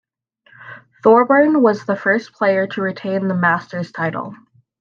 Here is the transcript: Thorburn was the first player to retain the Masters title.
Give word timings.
Thorburn 1.03 1.61
was 1.61 1.85
the 1.85 1.95
first 1.95 2.33
player 2.33 2.65
to 2.65 2.81
retain 2.81 3.27
the 3.27 3.35
Masters 3.35 3.91
title. 3.91 4.33